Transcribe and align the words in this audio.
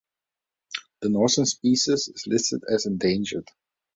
The 1.03 1.09
northern 1.09 1.45
species 1.45 2.07
is 2.07 2.25
listed 2.25 2.63
as 2.67 2.87
endangered. 2.87 3.47